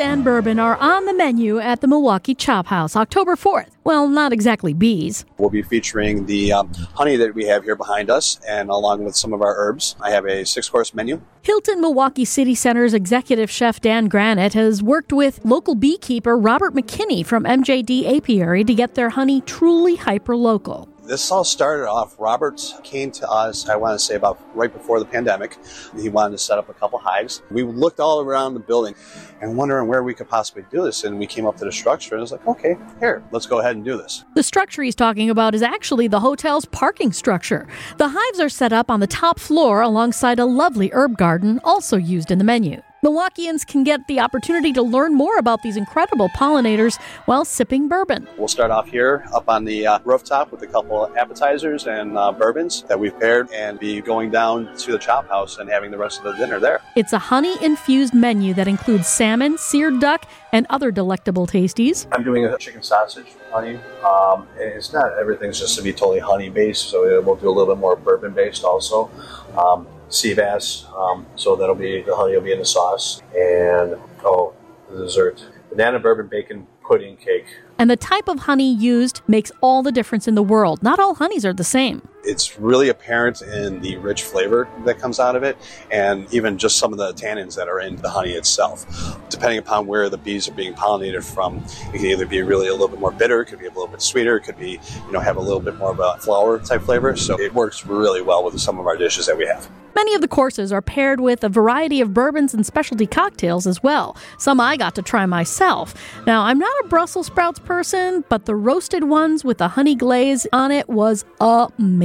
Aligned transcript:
and 0.00 0.24
bourbon 0.24 0.58
are 0.58 0.76
on 0.78 1.04
the 1.04 1.12
menu 1.12 1.58
at 1.58 1.82
the 1.82 1.86
Milwaukee 1.86 2.34
Chophouse 2.34 2.96
October 2.96 3.36
4th. 3.36 3.68
Well, 3.84 4.08
not 4.08 4.32
exactly 4.32 4.72
bees. 4.72 5.26
We'll 5.36 5.50
be 5.50 5.62
featuring 5.62 6.24
the 6.24 6.52
um, 6.52 6.72
honey 6.94 7.16
that 7.16 7.34
we 7.34 7.44
have 7.46 7.64
here 7.64 7.76
behind 7.76 8.08
us, 8.08 8.40
and 8.48 8.70
along 8.70 9.04
with 9.04 9.14
some 9.14 9.34
of 9.34 9.42
our 9.42 9.54
herbs. 9.56 9.96
I 10.00 10.10
have 10.10 10.24
a 10.24 10.46
six 10.46 10.68
course 10.70 10.94
menu. 10.94 11.20
Hilton 11.42 11.80
Milwaukee 11.80 12.24
City 12.24 12.54
Center's 12.54 12.94
executive 12.94 13.50
chef 13.50 13.80
Dan 13.80 14.08
Granite 14.08 14.54
has 14.54 14.82
worked 14.82 15.12
with 15.12 15.44
local 15.44 15.74
beekeeper 15.74 16.36
Robert 16.36 16.74
McKinney 16.74 17.24
from 17.24 17.44
MJD 17.44 18.16
Apiary 18.16 18.64
to 18.64 18.74
get 18.74 18.94
their 18.94 19.10
honey 19.10 19.42
truly 19.42 19.96
hyper 19.96 20.36
local. 20.36 20.88
This 21.10 21.28
all 21.32 21.42
started 21.42 21.88
off, 21.88 22.14
Robert 22.20 22.62
came 22.84 23.10
to 23.10 23.28
us, 23.28 23.68
I 23.68 23.74
want 23.74 23.98
to 23.98 24.04
say 24.04 24.14
about 24.14 24.38
right 24.54 24.72
before 24.72 25.00
the 25.00 25.04
pandemic. 25.04 25.58
He 25.98 26.08
wanted 26.08 26.36
to 26.36 26.38
set 26.38 26.56
up 26.56 26.68
a 26.68 26.72
couple 26.72 27.00
hives. 27.00 27.42
We 27.50 27.64
looked 27.64 27.98
all 27.98 28.20
around 28.20 28.54
the 28.54 28.60
building 28.60 28.94
and 29.40 29.56
wondering 29.56 29.88
where 29.88 30.04
we 30.04 30.14
could 30.14 30.28
possibly 30.28 30.64
do 30.70 30.84
this. 30.84 31.02
And 31.02 31.18
we 31.18 31.26
came 31.26 31.46
up 31.46 31.56
to 31.56 31.64
the 31.64 31.72
structure 31.72 32.14
and 32.14 32.20
it 32.20 32.22
was 32.22 32.30
like, 32.30 32.46
okay, 32.46 32.76
here, 33.00 33.24
let's 33.32 33.46
go 33.46 33.58
ahead 33.58 33.74
and 33.74 33.84
do 33.84 33.96
this. 33.96 34.24
The 34.36 34.44
structure 34.44 34.84
he's 34.84 34.94
talking 34.94 35.30
about 35.30 35.52
is 35.52 35.62
actually 35.62 36.06
the 36.06 36.20
hotel's 36.20 36.64
parking 36.66 37.12
structure. 37.12 37.66
The 37.96 38.10
hives 38.10 38.38
are 38.38 38.48
set 38.48 38.72
up 38.72 38.88
on 38.88 39.00
the 39.00 39.08
top 39.08 39.40
floor 39.40 39.80
alongside 39.80 40.38
a 40.38 40.44
lovely 40.44 40.90
herb 40.92 41.18
garden, 41.18 41.58
also 41.64 41.96
used 41.96 42.30
in 42.30 42.38
the 42.38 42.44
menu. 42.44 42.82
Milwaukeeans 43.02 43.66
can 43.66 43.82
get 43.82 44.06
the 44.08 44.20
opportunity 44.20 44.74
to 44.74 44.82
learn 44.82 45.14
more 45.14 45.38
about 45.38 45.62
these 45.62 45.78
incredible 45.78 46.28
pollinators 46.36 47.00
while 47.24 47.46
sipping 47.46 47.88
bourbon. 47.88 48.28
We'll 48.36 48.46
start 48.46 48.70
off 48.70 48.88
here 48.88 49.24
up 49.32 49.48
on 49.48 49.64
the 49.64 49.86
uh, 49.86 49.98
rooftop 50.04 50.52
with 50.52 50.60
a 50.64 50.66
couple 50.66 51.02
of 51.02 51.16
appetizers 51.16 51.86
and 51.86 52.18
uh, 52.18 52.30
bourbons 52.30 52.82
that 52.88 53.00
we've 53.00 53.18
paired 53.18 53.50
and 53.52 53.78
be 53.78 54.02
going 54.02 54.30
down 54.30 54.76
to 54.76 54.92
the 54.92 54.98
chop 54.98 55.26
house 55.30 55.56
and 55.56 55.70
having 55.70 55.90
the 55.90 55.96
rest 55.96 56.18
of 56.18 56.24
the 56.24 56.34
dinner 56.34 56.60
there. 56.60 56.82
It's 56.94 57.14
a 57.14 57.18
honey 57.18 57.56
infused 57.64 58.12
menu 58.12 58.52
that 58.52 58.68
includes 58.68 59.06
salmon, 59.06 59.56
seared 59.56 59.98
duck, 59.98 60.26
and 60.52 60.66
other 60.68 60.90
delectable 60.90 61.46
tasties. 61.46 62.06
I'm 62.12 62.22
doing 62.22 62.44
a 62.44 62.58
chicken 62.58 62.82
sausage 62.82 63.28
honey. 63.50 63.78
Um, 64.04 64.46
it's 64.58 64.92
not 64.92 65.18
everything's 65.18 65.58
just 65.58 65.74
to 65.78 65.82
be 65.82 65.94
totally 65.94 66.18
honey 66.18 66.50
based, 66.50 66.90
so 66.90 67.22
we'll 67.22 67.36
do 67.36 67.48
a 67.48 67.50
little 67.50 67.74
bit 67.74 67.80
more 67.80 67.96
bourbon 67.96 68.34
based 68.34 68.62
also. 68.62 69.10
Um, 69.56 69.86
sea 70.10 70.34
bass. 70.34 70.86
Um, 70.94 71.26
so 71.36 71.56
that'll 71.56 71.74
be 71.74 72.02
the 72.02 72.14
honey 72.14 72.34
will 72.34 72.42
be 72.42 72.52
in 72.52 72.58
the 72.58 72.64
sauce, 72.64 73.22
and 73.34 73.96
oh, 74.24 74.52
the 74.90 75.04
dessert, 75.04 75.42
banana 75.70 75.98
bourbon 75.98 76.26
bacon 76.26 76.66
pudding 76.86 77.16
cake. 77.16 77.46
And 77.78 77.88
the 77.88 77.96
type 77.96 78.28
of 78.28 78.40
honey 78.40 78.74
used 78.74 79.22
makes 79.26 79.50
all 79.62 79.82
the 79.82 79.92
difference 79.92 80.28
in 80.28 80.34
the 80.34 80.42
world. 80.42 80.82
Not 80.82 80.98
all 80.98 81.14
honeys 81.14 81.46
are 81.46 81.54
the 81.54 81.64
same. 81.64 82.06
It's 82.24 82.58
really 82.58 82.88
apparent 82.88 83.42
in 83.42 83.80
the 83.80 83.96
rich 83.98 84.22
flavor 84.22 84.68
that 84.84 84.98
comes 84.98 85.18
out 85.18 85.36
of 85.36 85.42
it, 85.42 85.56
and 85.90 86.32
even 86.32 86.58
just 86.58 86.78
some 86.78 86.92
of 86.92 86.98
the 86.98 87.12
tannins 87.14 87.56
that 87.56 87.68
are 87.68 87.80
in 87.80 87.96
the 87.96 88.10
honey 88.10 88.32
itself. 88.32 88.86
Depending 89.28 89.58
upon 89.58 89.86
where 89.86 90.08
the 90.08 90.18
bees 90.18 90.48
are 90.48 90.52
being 90.52 90.74
pollinated 90.74 91.24
from, 91.24 91.64
it 91.94 91.98
can 91.98 92.06
either 92.06 92.26
be 92.26 92.42
really 92.42 92.68
a 92.68 92.72
little 92.72 92.88
bit 92.88 93.00
more 93.00 93.12
bitter, 93.12 93.40
it 93.40 93.46
could 93.46 93.58
be 93.58 93.66
a 93.66 93.70
little 93.70 93.86
bit 93.86 94.02
sweeter, 94.02 94.36
it 94.36 94.42
could 94.42 94.58
be, 94.58 94.80
you 95.06 95.12
know, 95.12 95.20
have 95.20 95.36
a 95.36 95.40
little 95.40 95.60
bit 95.60 95.76
more 95.76 95.92
of 95.92 96.00
a 96.00 96.18
flower 96.18 96.58
type 96.58 96.82
flavor. 96.82 97.16
So 97.16 97.40
it 97.40 97.54
works 97.54 97.86
really 97.86 98.22
well 98.22 98.44
with 98.44 98.58
some 98.60 98.78
of 98.78 98.86
our 98.86 98.96
dishes 98.96 99.26
that 99.26 99.36
we 99.36 99.46
have. 99.46 99.68
Many 99.94 100.14
of 100.14 100.20
the 100.20 100.28
courses 100.28 100.72
are 100.72 100.80
paired 100.80 101.20
with 101.20 101.42
a 101.42 101.48
variety 101.48 102.00
of 102.00 102.14
bourbons 102.14 102.54
and 102.54 102.64
specialty 102.64 103.06
cocktails 103.06 103.66
as 103.66 103.82
well. 103.82 104.16
Some 104.38 104.60
I 104.60 104.76
got 104.76 104.94
to 104.94 105.02
try 105.02 105.26
myself. 105.26 105.94
Now, 106.26 106.42
I'm 106.42 106.58
not 106.58 106.72
a 106.84 106.88
Brussels 106.88 107.26
sprouts 107.26 107.58
person, 107.58 108.24
but 108.28 108.46
the 108.46 108.54
roasted 108.54 109.04
ones 109.04 109.44
with 109.44 109.58
the 109.58 109.68
honey 109.68 109.96
glaze 109.96 110.46
on 110.52 110.70
it 110.70 110.88
was 110.88 111.24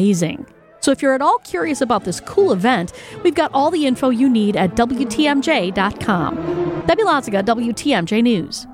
amazing. 0.05 0.45
So 0.81 0.91
if 0.91 1.01
you're 1.01 1.15
at 1.15 1.21
all 1.21 1.39
curious 1.39 1.81
about 1.81 2.03
this 2.03 2.19
cool 2.19 2.51
event, 2.53 2.93
we've 3.23 3.33
got 3.33 3.49
all 3.55 3.71
the 3.71 3.87
info 3.87 4.09
you 4.09 4.29
need 4.29 4.55
at 4.55 4.75
WTMJ.com. 4.75 6.35
Debbie 6.85 7.03
Loziga, 7.03 7.43
WTMJ 7.43 8.21
News. 8.21 8.67